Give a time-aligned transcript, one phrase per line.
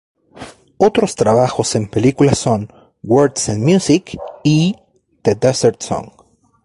[0.79, 4.75] Otros trabajos en películas son "Words and Music" y
[5.21, 6.09] "The Desert Song".